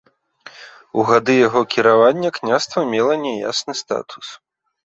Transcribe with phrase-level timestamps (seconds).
[1.01, 4.27] У гады яго кіравання княства мела няясны статус.